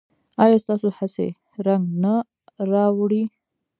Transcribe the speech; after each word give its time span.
ایا 0.43 0.57
ستاسو 0.63 0.87
هڅې 0.97 1.27
رنګ 1.65 1.85
نه 2.03 2.13
راوړي؟ 2.71 3.23